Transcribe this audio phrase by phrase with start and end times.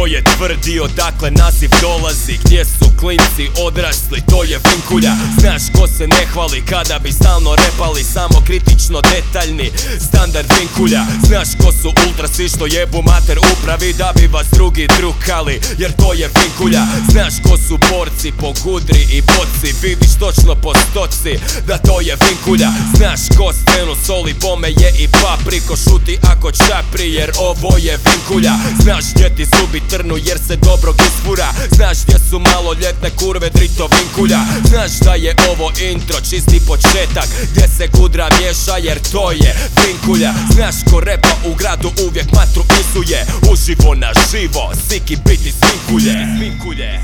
[0.00, 2.38] ko je tvrdio dakle naziv dolazi.
[2.44, 5.14] Gdje su klinci odrasli to je vinkulja.
[5.40, 9.70] Znaš ko se ne hvali kada bi stalno repali Samo kritično detaljni
[10.08, 11.02] standard vinkulja.
[11.26, 16.12] Znaš ko su ultrasi što jebu mater upravi Da bi vas drugi drukali jer to
[16.12, 16.82] je vinkulja.
[17.12, 21.32] Znaš ko su borci po gudri i boci Vidiš točno po stoci
[21.66, 22.70] da to je vinkulja.
[22.96, 24.34] Znaš ko scenu soli
[24.80, 28.54] je i papriko Šuti ako čapri jer ovo je vinkulja.
[28.82, 33.88] Znaš gdje ti zubi trnu jer se dobro isfura Znaš gdje su maloljetne kurve drito
[33.98, 34.38] vinkulja.
[34.68, 40.32] Znaš da je ovo intro čisti početak Gdje se gudra miješa jer to je vinkulja.
[40.54, 43.26] Znaš ko repa u gradu uvijek matru isuje.
[43.52, 47.00] Uživo na živo, siki biti svinkulje Svinkulje